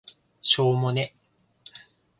[0.41, 1.13] しょーもね